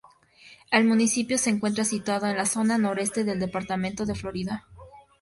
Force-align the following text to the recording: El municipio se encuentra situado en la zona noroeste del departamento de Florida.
El 0.71 0.85
municipio 0.85 1.37
se 1.37 1.51
encuentra 1.51 1.85
situado 1.85 2.25
en 2.25 2.35
la 2.35 2.47
zona 2.47 2.79
noroeste 2.79 3.23
del 3.23 3.39
departamento 3.39 4.03
de 4.07 4.15
Florida. 4.15 4.65